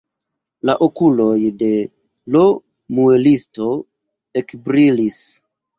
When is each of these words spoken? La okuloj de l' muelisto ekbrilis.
La 0.69 0.75
okuloj 0.85 1.35
de 1.59 1.69
l' 1.83 2.43
muelisto 2.97 3.73
ekbrilis. 4.45 5.27